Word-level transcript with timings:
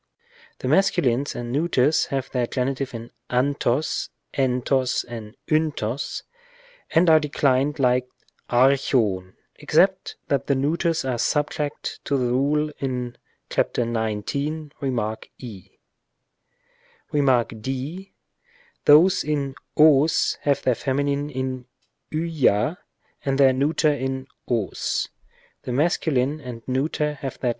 The 0.57 0.67
masculines 0.67 1.35
and 1.35 1.51
neu 1.53 1.67
ters 1.67 2.07
have 2.07 2.31
their 2.31 2.47
G. 2.47 2.59
in 2.61 2.73
avros, 3.29 4.09
evros 4.33 5.05
and 5.07 5.27
vros 5.47 6.23
and 6.89 7.07
are 7.07 7.19
declined 7.19 7.77
like 7.77 8.07
ἄρχων(§ 8.49 8.73
29), 8.89 9.33
except 9.59 10.15
that 10.27 10.47
the 10.47 10.55
neuters 10.55 11.05
are 11.05 11.19
subject 11.19 11.99
to 12.05 12.17
the 12.17 12.25
rule 12.31 12.71
in 12.79 13.15
ὃ 13.51 13.87
19, 13.89 14.71
Rem. 14.81 15.17
e. 15.37 15.67
Rem. 17.11 17.45
d. 17.61 18.13
Those 18.85 19.23
in 19.23 19.53
ws 19.75 20.39
have 20.41 20.63
their 20.63 20.73
feminine 20.73 21.29
in 21.29 21.67
va 22.11 22.79
and 23.23 23.37
their 23.37 23.53
neuter 23.53 23.93
in 23.93 24.25
os. 24.47 25.09
The 25.61 25.71
masculine 25.71 26.39
and 26.41 26.63
neuter 26.67 27.13
have 27.21 27.37
their 27.37 27.49
G. 27.49 27.49